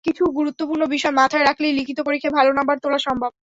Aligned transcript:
কিছু 0.05 0.23
গুরুত্বপূর্ণ 0.37 0.83
বিষয় 0.93 1.13
মাথায় 1.19 1.45
রাখলেই 1.45 1.77
লিখিত 1.79 1.99
পরীক্ষায় 2.03 2.35
ভালো 2.37 2.51
নম্বর 2.57 2.75
তোলা 2.83 2.99
সম্ভব। 3.07 3.31